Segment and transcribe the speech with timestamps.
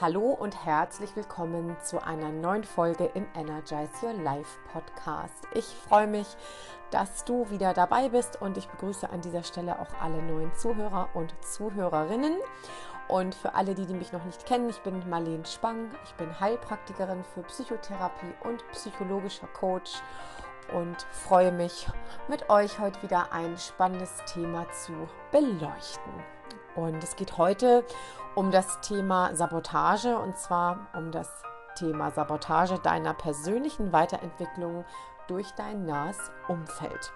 [0.00, 5.46] Hallo und herzlich willkommen zu einer neuen Folge im Energize Your Life Podcast.
[5.52, 6.26] Ich freue mich,
[6.90, 11.10] dass du wieder dabei bist und ich begrüße an dieser Stelle auch alle neuen Zuhörer
[11.12, 12.32] und Zuhörerinnen.
[13.08, 16.40] Und für alle, die, die mich noch nicht kennen, ich bin Marlene Spang, ich bin
[16.40, 20.00] Heilpraktikerin für Psychotherapie und psychologischer Coach
[20.72, 21.88] und freue mich,
[22.26, 24.94] mit euch heute wieder ein spannendes Thema zu
[25.30, 26.39] beleuchten.
[26.80, 27.84] Und es geht heute
[28.34, 31.28] um das Thema Sabotage und zwar um das
[31.74, 34.84] Thema Sabotage deiner persönlichen Weiterentwicklung
[35.28, 37.12] durch dein nahes Umfeld.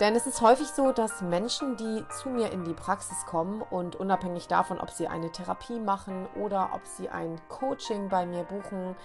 [0.00, 3.96] Denn es ist häufig so, dass Menschen, die zu mir in die Praxis kommen und
[3.96, 8.96] unabhängig davon, ob sie eine Therapie machen oder ob sie ein Coaching bei mir buchen,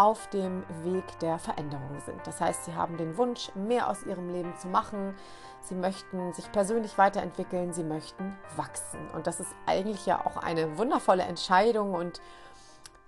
[0.00, 2.26] auf dem Weg der Veränderung sind.
[2.26, 5.14] Das heißt, sie haben den Wunsch, mehr aus ihrem Leben zu machen.
[5.60, 9.10] Sie möchten sich persönlich weiterentwickeln, sie möchten wachsen.
[9.10, 12.22] Und das ist eigentlich ja auch eine wundervolle Entscheidung und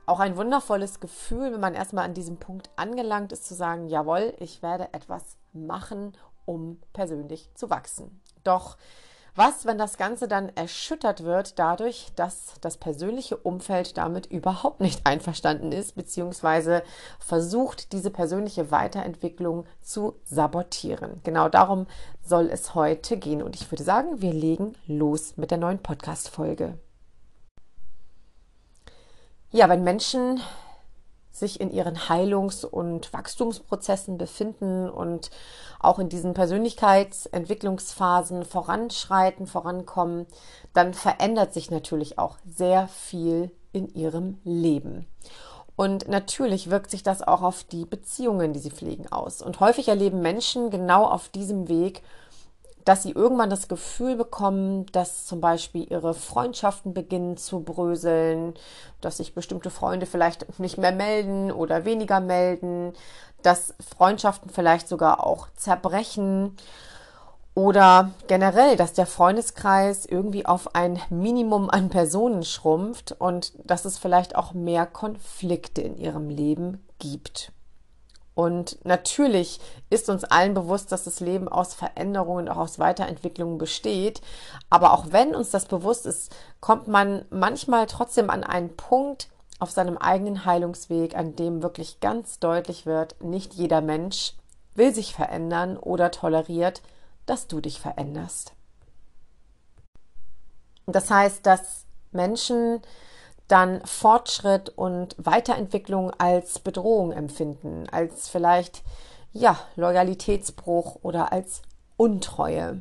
[0.05, 4.35] auch ein wundervolles Gefühl, wenn man erstmal an diesem Punkt angelangt ist, zu sagen, jawohl,
[4.39, 6.13] ich werde etwas machen,
[6.45, 8.21] um persönlich zu wachsen.
[8.45, 8.77] Doch
[9.35, 15.01] was, wenn das Ganze dann erschüttert wird dadurch, dass das persönliche Umfeld damit überhaupt nicht
[15.07, 16.83] einverstanden ist, beziehungsweise
[17.19, 21.21] versucht, diese persönliche Weiterentwicklung zu sabotieren?
[21.25, 21.87] Genau darum
[22.23, 23.43] soll es heute gehen.
[23.43, 26.79] Und ich würde sagen, wir legen los mit der neuen Podcast-Folge.
[29.51, 30.41] Ja, wenn Menschen
[31.33, 35.31] sich in ihren Heilungs- und Wachstumsprozessen befinden und
[35.81, 40.27] auch in diesen Persönlichkeitsentwicklungsphasen voranschreiten, vorankommen,
[40.75, 45.07] dann verändert sich natürlich auch sehr viel in ihrem Leben.
[45.75, 49.41] Und natürlich wirkt sich das auch auf die Beziehungen, die sie pflegen, aus.
[49.41, 52.03] Und häufig erleben Menschen genau auf diesem Weg
[52.85, 58.55] dass sie irgendwann das Gefühl bekommen, dass zum Beispiel ihre Freundschaften beginnen zu bröseln,
[59.01, 62.93] dass sich bestimmte Freunde vielleicht nicht mehr melden oder weniger melden,
[63.43, 66.57] dass Freundschaften vielleicht sogar auch zerbrechen
[67.55, 73.99] oder generell, dass der Freundeskreis irgendwie auf ein Minimum an Personen schrumpft und dass es
[73.99, 77.53] vielleicht auch mehr Konflikte in ihrem Leben gibt.
[78.35, 79.61] Und natürlich
[79.91, 84.23] ist uns allen bewusst, dass das Leben aus Veränderungen und auch aus Weiterentwicklungen besteht.
[84.71, 89.29] Aber auch wenn uns das bewusst ist, kommt man manchmal trotzdem an einen Punkt
[89.59, 94.35] auf seinem eigenen Heilungsweg, an dem wirklich ganz deutlich wird, nicht jeder Mensch
[94.75, 96.83] will sich verändern oder toleriert,
[97.27, 98.55] dass du dich veränderst.
[100.87, 102.81] Das heißt, dass Menschen
[103.53, 108.83] dann Fortschritt und Weiterentwicklung als Bedrohung empfinden, als vielleicht
[109.33, 111.61] ja, Loyalitätsbruch oder als
[111.99, 112.81] Untreue.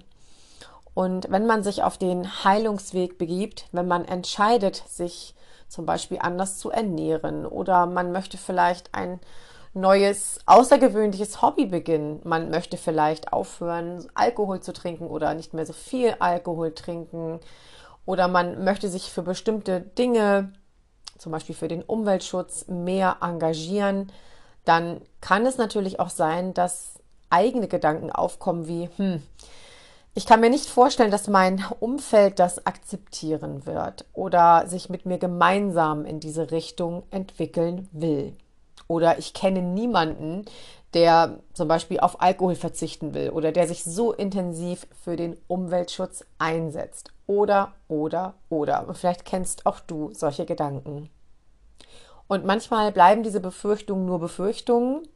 [0.94, 5.36] Und wenn man sich auf den Heilungsweg begibt, wenn man entscheidet, sich
[5.68, 9.20] zum Beispiel anders zu ernähren oder man möchte vielleicht ein
[9.74, 12.22] neues, außergewöhnliches Hobby beginnen.
[12.24, 17.42] Man möchte vielleicht aufhören, Alkohol zu trinken oder nicht mehr so viel Alkohol trinken.
[18.06, 20.52] Oder man möchte sich für bestimmte Dinge
[21.22, 24.12] zum Beispiel für den Umweltschutz mehr engagieren,
[24.66, 27.00] dann kann es natürlich auch sein, dass
[27.30, 29.22] eigene Gedanken aufkommen wie, hm,
[30.16, 35.20] ich kann mir nicht vorstellen, dass mein Umfeld das akzeptieren wird oder sich mit mir
[35.20, 38.36] gemeinsam in diese Richtung entwickeln will.
[38.88, 40.46] Oder ich kenne niemanden,
[40.94, 46.26] der zum Beispiel auf Alkohol verzichten will oder der sich so intensiv für den Umweltschutz
[46.38, 47.12] einsetzt.
[47.28, 48.88] Oder, oder, oder.
[48.88, 51.10] Und vielleicht kennst auch du solche Gedanken.
[52.28, 55.08] Und manchmal bleiben diese Befürchtungen nur Befürchtungen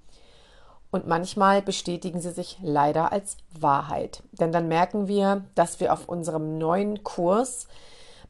[0.92, 4.24] und manchmal bestätigen sie sich leider als Wahrheit.
[4.32, 7.68] Denn dann merken wir, dass wir auf unserem neuen Kurs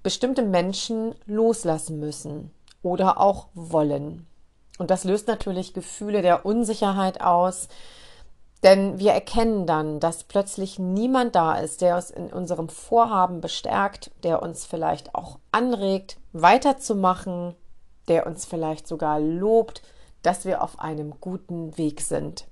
[0.01, 2.51] bestimmte Menschen loslassen müssen
[2.81, 4.27] oder auch wollen.
[4.77, 7.67] Und das löst natürlich Gefühle der Unsicherheit aus,
[8.63, 14.11] denn wir erkennen dann, dass plötzlich niemand da ist, der uns in unserem Vorhaben bestärkt,
[14.23, 17.55] der uns vielleicht auch anregt, weiterzumachen,
[18.07, 19.83] der uns vielleicht sogar lobt,
[20.23, 22.47] dass wir auf einem guten Weg sind.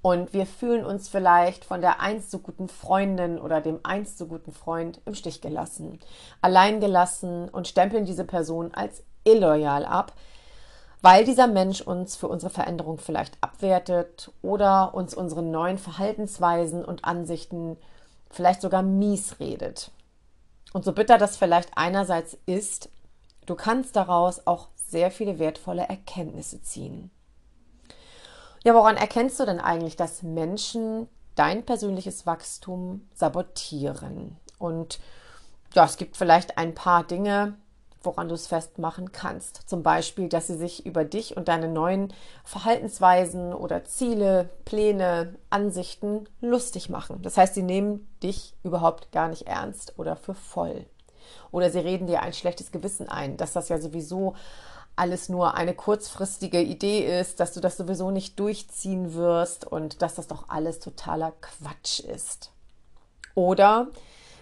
[0.00, 4.26] Und wir fühlen uns vielleicht von der einst so guten Freundin oder dem einst so
[4.26, 5.98] guten Freund im Stich gelassen,
[6.40, 9.02] allein gelassen und stempeln diese Person als
[9.32, 10.12] illoyal ab,
[11.00, 17.04] weil dieser Mensch uns für unsere Veränderung vielleicht abwertet oder uns unsere neuen Verhaltensweisen und
[17.04, 17.76] Ansichten
[18.30, 19.90] vielleicht sogar mies redet.
[20.72, 22.90] Und so bitter das vielleicht einerseits ist,
[23.46, 27.10] du kannst daraus auch sehr viele wertvolle Erkenntnisse ziehen.
[28.64, 34.36] Ja, woran erkennst du denn eigentlich, dass Menschen dein persönliches Wachstum sabotieren?
[34.58, 34.98] Und
[35.74, 37.54] ja, es gibt vielleicht ein paar Dinge,
[38.08, 39.68] woran du es festmachen kannst.
[39.68, 46.26] Zum Beispiel, dass sie sich über dich und deine neuen Verhaltensweisen oder Ziele, Pläne, Ansichten
[46.40, 47.20] lustig machen.
[47.20, 50.86] Das heißt, sie nehmen dich überhaupt gar nicht ernst oder für voll.
[51.50, 54.34] Oder sie reden dir ein schlechtes Gewissen ein, dass das ja sowieso
[54.96, 60.14] alles nur eine kurzfristige Idee ist, dass du das sowieso nicht durchziehen wirst und dass
[60.14, 62.52] das doch alles totaler Quatsch ist.
[63.34, 63.88] Oder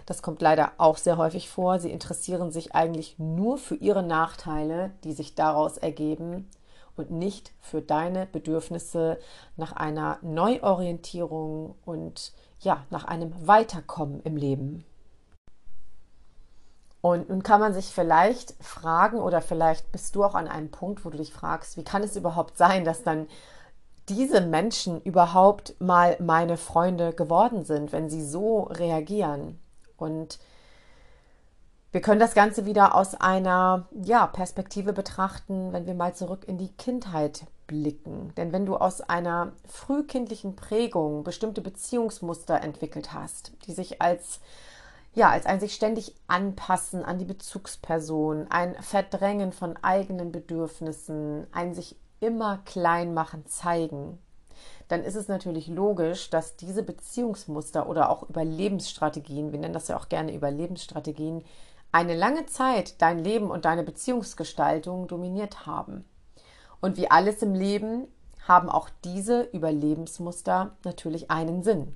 [0.07, 1.79] das kommt leider auch sehr häufig vor.
[1.79, 6.49] Sie interessieren sich eigentlich nur für ihre Nachteile, die sich daraus ergeben
[6.95, 9.19] und nicht für deine Bedürfnisse
[9.57, 12.31] nach einer Neuorientierung und
[12.61, 14.85] ja, nach einem Weiterkommen im Leben.
[17.01, 21.03] Und nun kann man sich vielleicht fragen oder vielleicht bist du auch an einem Punkt,
[21.03, 23.27] wo du dich fragst, wie kann es überhaupt sein, dass dann
[24.07, 29.59] diese Menschen überhaupt mal meine Freunde geworden sind, wenn sie so reagieren?
[29.97, 30.39] Und
[31.91, 36.57] wir können das Ganze wieder aus einer ja, Perspektive betrachten, wenn wir mal zurück in
[36.57, 38.33] die Kindheit blicken.
[38.35, 44.39] Denn wenn du aus einer frühkindlichen Prägung bestimmte Beziehungsmuster entwickelt hast, die sich als
[45.17, 51.73] ja, als ein sich ständig anpassen an die Bezugsperson, ein Verdrängen von eigenen Bedürfnissen, ein
[51.73, 54.19] sich immer klein machen zeigen,
[54.87, 59.97] dann ist es natürlich logisch, dass diese Beziehungsmuster oder auch Überlebensstrategien, wir nennen das ja
[59.97, 61.43] auch gerne Überlebensstrategien,
[61.91, 66.05] eine lange Zeit dein Leben und deine Beziehungsgestaltung dominiert haben.
[66.81, 68.07] Und wie alles im Leben
[68.47, 71.95] haben auch diese Überlebensmuster natürlich einen Sinn.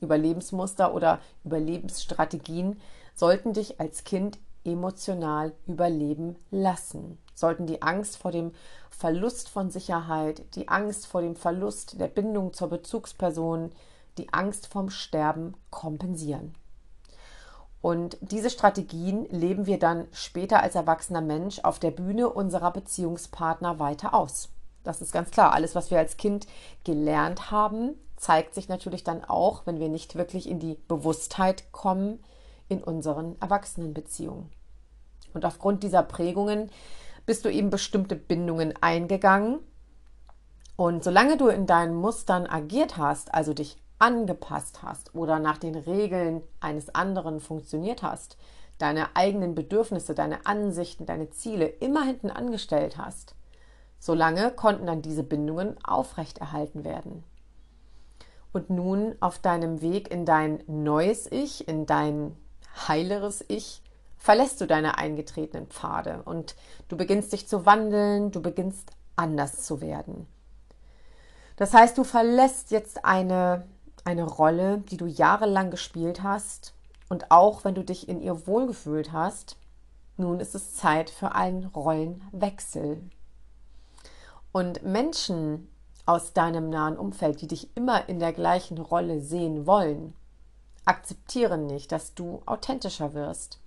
[0.00, 2.80] Überlebensmuster oder Überlebensstrategien
[3.14, 8.52] sollten dich als Kind emotional überleben lassen, sollten die Angst vor dem
[8.90, 13.72] Verlust von Sicherheit, die Angst vor dem Verlust der Bindung zur Bezugsperson,
[14.18, 16.54] die Angst vom Sterben kompensieren.
[17.82, 23.78] Und diese Strategien leben wir dann später als erwachsener Mensch auf der Bühne unserer Beziehungspartner
[23.78, 24.50] weiter aus.
[24.84, 25.52] Das ist ganz klar.
[25.52, 26.46] Alles, was wir als Kind
[26.84, 32.22] gelernt haben, zeigt sich natürlich dann auch, wenn wir nicht wirklich in die Bewusstheit kommen,
[32.68, 34.50] in unseren Erwachsenenbeziehungen.
[35.32, 36.70] Und aufgrund dieser Prägungen
[37.30, 39.60] bist du eben bestimmte Bindungen eingegangen.
[40.74, 45.76] Und solange du in deinen Mustern agiert hast, also dich angepasst hast oder nach den
[45.76, 48.36] Regeln eines anderen funktioniert hast,
[48.78, 53.36] deine eigenen Bedürfnisse, deine Ansichten, deine Ziele immer hinten angestellt hast,
[54.00, 57.22] solange konnten dann diese Bindungen aufrechterhalten werden.
[58.52, 62.34] Und nun auf deinem Weg in dein neues Ich, in dein
[62.88, 63.84] heileres Ich,
[64.20, 66.54] verlässt du deine eingetretenen Pfade und
[66.88, 70.26] du beginnst dich zu wandeln, du beginnst anders zu werden.
[71.56, 73.66] Das heißt, du verlässt jetzt eine,
[74.04, 76.74] eine Rolle, die du jahrelang gespielt hast
[77.08, 79.56] und auch wenn du dich in ihr wohlgefühlt hast,
[80.18, 83.02] nun ist es Zeit für einen Rollenwechsel.
[84.52, 85.70] Und Menschen
[86.04, 90.12] aus deinem nahen Umfeld, die dich immer in der gleichen Rolle sehen wollen,
[90.84, 93.59] akzeptieren nicht, dass du authentischer wirst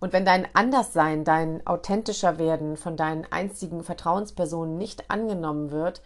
[0.00, 6.02] und wenn dein Anderssein, dein authentischer Werden von deinen einzigen Vertrauenspersonen nicht angenommen wird,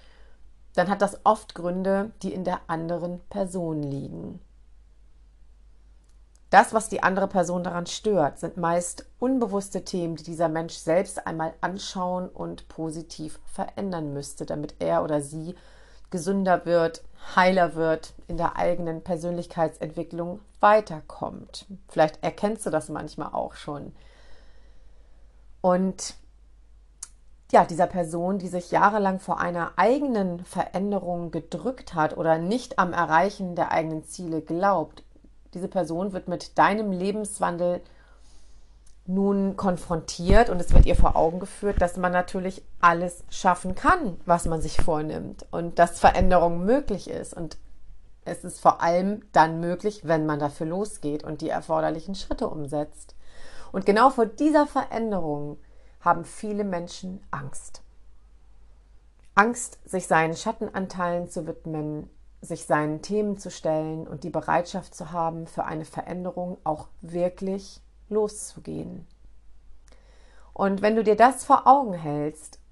[0.75, 4.41] dann hat das oft Gründe, die in der anderen Person liegen.
[6.49, 11.27] Das, was die andere Person daran stört, sind meist unbewusste Themen, die dieser Mensch selbst
[11.27, 15.55] einmal anschauen und positiv verändern müsste, damit er oder sie
[16.11, 17.03] gesünder wird,
[17.35, 21.67] heiler wird, in der eigenen Persönlichkeitsentwicklung weiterkommt.
[21.89, 23.93] Vielleicht erkennst du das manchmal auch schon.
[25.61, 26.15] Und
[27.53, 32.93] ja, dieser Person, die sich jahrelang vor einer eigenen Veränderung gedrückt hat oder nicht am
[32.93, 35.05] Erreichen der eigenen Ziele glaubt,
[35.53, 37.83] diese Person wird mit deinem Lebenswandel
[39.07, 44.21] nun konfrontiert und es wird ihr vor Augen geführt, dass man natürlich alles schaffen kann,
[44.27, 47.59] was man sich vornimmt und dass Veränderung möglich ist und
[48.25, 53.17] es ist vor allem dann möglich, wenn man dafür losgeht und die erforderlichen Schritte umsetzt.
[53.73, 55.59] Und genau vor dieser Veränderung
[56.01, 57.83] haben viele Menschen Angst.
[59.35, 62.11] Angst, sich seinen Schattenanteilen zu widmen,
[62.43, 67.81] sich seinen Themen zu stellen und die Bereitschaft zu haben, für eine Veränderung auch wirklich
[68.13, 69.07] loszugehen.
[70.53, 72.63] Und wenn du dir das vor Augen hältst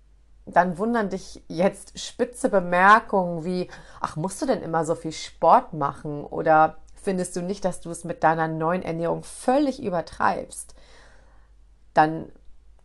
[0.52, 3.68] dann wundern dich jetzt spitze Bemerkungen wie,
[4.00, 6.24] ach, musst du denn immer so viel Sport machen?
[6.24, 10.74] Oder findest du nicht, dass du es mit deiner neuen Ernährung völlig übertreibst?
[11.94, 12.30] Dann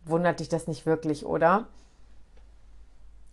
[0.04, 1.66] wundert dich das nicht wirklich, oder?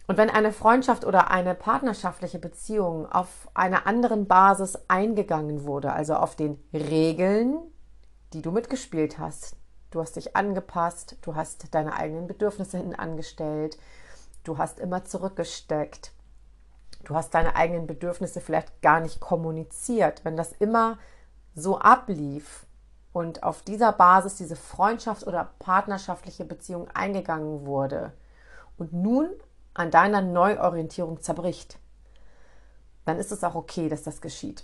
[0.07, 6.15] Und wenn eine Freundschaft oder eine partnerschaftliche Beziehung auf einer anderen Basis eingegangen wurde, also
[6.15, 7.57] auf den Regeln,
[8.33, 9.55] die du mitgespielt hast,
[9.93, 13.77] Du hast dich angepasst, du hast deine eigenen Bedürfnisse hinten angestellt,
[14.43, 16.13] du hast immer zurückgesteckt,
[17.03, 20.25] du hast deine eigenen Bedürfnisse vielleicht gar nicht kommuniziert.
[20.25, 20.97] Wenn das immer
[21.53, 22.65] so ablief
[23.11, 28.13] und auf dieser Basis diese Freundschaft oder partnerschaftliche Beziehung eingegangen wurde
[28.79, 29.29] und nun
[29.75, 31.77] an deiner Neuorientierung zerbricht,
[33.05, 34.63] dann ist es auch okay, dass das geschieht.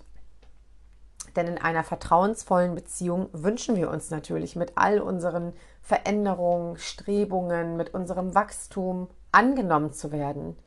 [1.39, 7.93] Denn in einer vertrauensvollen Beziehung wünschen wir uns natürlich mit all unseren Veränderungen, Strebungen, mit
[7.93, 10.57] unserem Wachstum angenommen zu werden.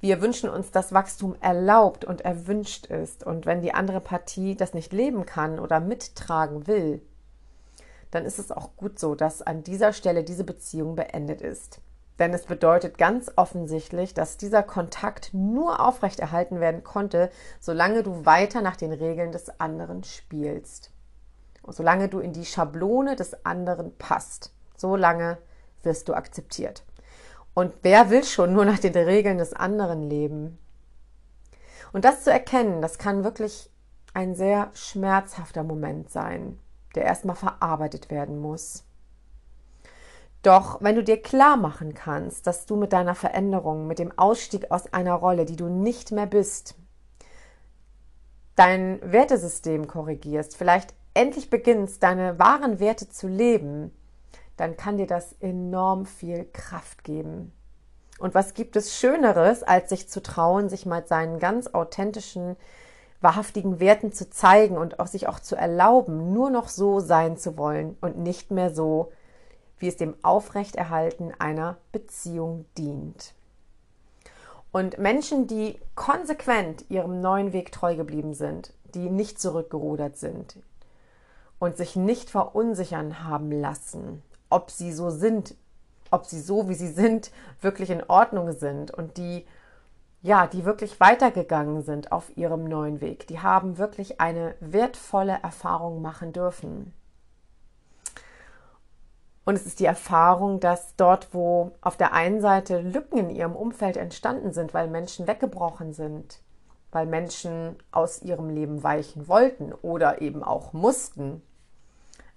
[0.00, 3.26] Wir wünschen uns, dass Wachstum erlaubt und erwünscht ist.
[3.26, 7.02] Und wenn die andere Partie das nicht leben kann oder mittragen will,
[8.10, 11.82] dann ist es auch gut so, dass an dieser Stelle diese Beziehung beendet ist.
[12.20, 18.60] Denn es bedeutet ganz offensichtlich, dass dieser Kontakt nur aufrechterhalten werden konnte, solange du weiter
[18.60, 20.92] nach den Regeln des anderen spielst.
[21.62, 25.38] Und solange du in die Schablone des anderen passt, solange
[25.82, 26.84] wirst du akzeptiert.
[27.54, 30.58] Und wer will schon nur nach den Regeln des anderen leben?
[31.92, 33.70] Und das zu erkennen, das kann wirklich
[34.12, 36.58] ein sehr schmerzhafter Moment sein,
[36.94, 38.84] der erstmal verarbeitet werden muss.
[40.42, 44.70] Doch wenn du dir klar machen kannst, dass du mit deiner Veränderung, mit dem Ausstieg
[44.70, 46.76] aus einer Rolle, die du nicht mehr bist,
[48.56, 53.92] dein Wertesystem korrigierst, vielleicht endlich beginnst, deine wahren Werte zu leben,
[54.56, 57.52] dann kann dir das enorm viel Kraft geben.
[58.18, 62.56] Und was gibt es Schöneres, als sich zu trauen, sich mal seinen ganz authentischen,
[63.22, 67.56] wahrhaftigen Werten zu zeigen und auch sich auch zu erlauben, nur noch so sein zu
[67.56, 69.12] wollen und nicht mehr so,
[69.80, 73.34] wie es dem Aufrechterhalten einer Beziehung dient.
[74.72, 80.56] Und Menschen, die konsequent ihrem neuen Weg treu geblieben sind, die nicht zurückgerudert sind
[81.58, 85.56] und sich nicht verunsichern haben lassen, ob sie so sind,
[86.12, 89.44] ob sie so, wie sie sind, wirklich in Ordnung sind und die
[90.22, 96.02] ja, die wirklich weitergegangen sind auf ihrem neuen Weg, die haben wirklich eine wertvolle Erfahrung
[96.02, 96.92] machen dürfen.
[99.50, 103.56] Und es ist die Erfahrung, dass dort, wo auf der einen Seite Lücken in ihrem
[103.56, 106.38] Umfeld entstanden sind, weil Menschen weggebrochen sind,
[106.92, 111.42] weil Menschen aus ihrem Leben weichen wollten oder eben auch mussten,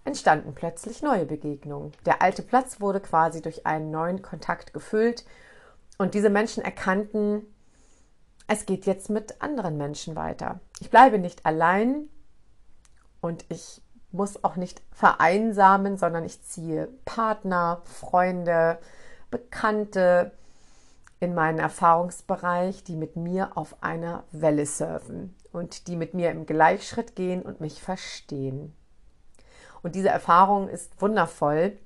[0.05, 1.91] entstanden plötzlich neue Begegnungen.
[2.07, 5.23] Der alte Platz wurde quasi durch einen neuen Kontakt gefüllt
[5.99, 7.43] und diese Menschen erkannten,
[8.47, 10.61] es geht jetzt mit anderen Menschen weiter.
[10.79, 12.09] Ich bleibe nicht allein
[13.21, 13.82] und ich
[14.13, 18.77] muss auch nicht vereinsamen, sondern ich ziehe Partner, Freunde,
[19.31, 20.31] Bekannte
[21.19, 26.45] in meinen Erfahrungsbereich, die mit mir auf einer Welle surfen und die mit mir im
[26.45, 28.75] Gleichschritt gehen und mich verstehen.
[29.81, 31.77] Und diese Erfahrung ist wundervoll,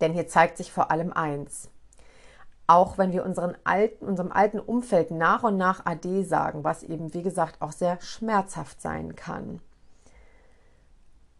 [0.00, 1.70] denn hier zeigt sich vor allem eins.
[2.68, 3.24] Auch wenn wir
[3.64, 8.00] alten, unserem alten Umfeld nach und nach AD sagen, was eben, wie gesagt, auch sehr
[8.00, 9.60] schmerzhaft sein kann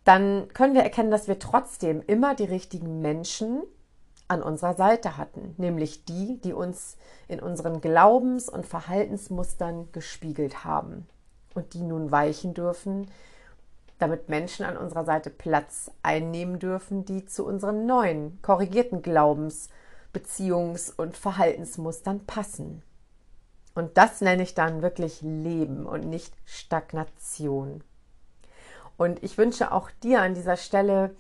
[0.07, 3.63] dann können wir erkennen, dass wir trotzdem immer die richtigen Menschen
[4.29, 6.97] an unserer Seite hatten, nämlich die, die uns
[7.27, 11.07] in unseren Glaubens- und Verhaltensmustern gespiegelt haben
[11.55, 13.11] und die nun weichen dürfen,
[13.99, 19.71] damit Menschen an unserer Seite Platz einnehmen dürfen, die zu unseren neuen, korrigierten Glaubens-,
[20.13, 22.83] Beziehungs- und Verhaltensmustern passen.
[23.75, 27.83] Und das nenne ich dann wirklich Leben und nicht Stagnation.
[28.97, 31.15] Und ich wünsche auch dir an dieser Stelle,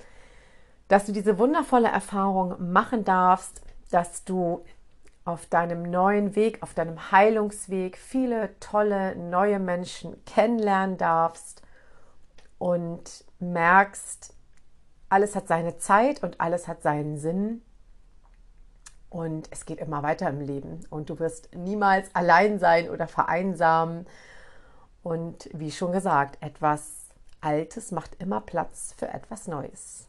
[0.89, 4.65] dass du diese wundervolle Erfahrung machen darfst, dass du
[5.25, 11.63] auf deinem neuen Weg, auf deinem Heilungsweg viele tolle neue Menschen kennenlernen darfst
[12.59, 14.35] und merkst,
[15.09, 17.63] alles hat seine Zeit und alles hat seinen Sinn.
[19.09, 20.81] Und es geht immer weiter im Leben.
[20.91, 24.07] Und du wirst niemals allein sein oder vereinsamen.
[25.03, 27.06] Und wie schon gesagt, etwas
[27.41, 30.09] Altes macht immer Platz für etwas Neues.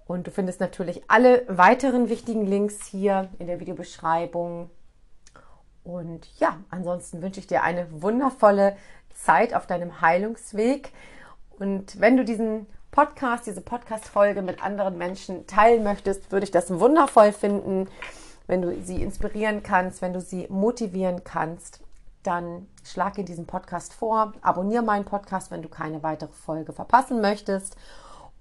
[0.06, 4.70] Und du findest natürlich alle weiteren wichtigen Links hier in der Videobeschreibung.
[5.82, 8.76] Und ja, ansonsten wünsche ich dir eine wundervolle
[9.14, 10.92] Zeit auf deinem Heilungsweg.
[11.58, 16.70] Und wenn du diesen Podcast, diese Podcast-Folge mit anderen Menschen teilen möchtest, würde ich das
[16.78, 17.88] wundervoll finden.
[18.46, 21.80] Wenn du sie inspirieren kannst, wenn du sie motivieren kannst,
[22.22, 27.20] dann schlag in diesem Podcast vor, abonniere meinen Podcast, wenn du keine weitere Folge verpassen
[27.20, 27.74] möchtest.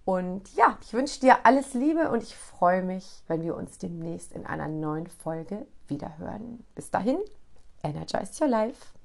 [0.06, 4.34] Und ja, ich wünsche dir alles Liebe und ich freue mich, wenn wir uns demnächst
[4.34, 6.64] in einer neuen Folge wiederhören.
[6.76, 7.18] Bis dahin,
[7.82, 9.03] energize your life.